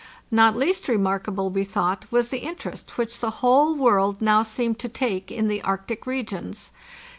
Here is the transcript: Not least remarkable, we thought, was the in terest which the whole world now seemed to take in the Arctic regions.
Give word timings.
Not 0.31 0.55
least 0.55 0.87
remarkable, 0.87 1.51
we 1.51 1.63
thought, 1.63 2.05
was 2.11 2.29
the 2.29 2.39
in 2.43 2.55
terest 2.55 2.89
which 2.97 3.19
the 3.19 3.29
whole 3.45 3.75
world 3.75 4.19
now 4.19 4.41
seemed 4.41 4.79
to 4.79 4.89
take 4.89 5.29
in 5.31 5.47
the 5.47 5.61
Arctic 5.61 6.07
regions. 6.07 6.71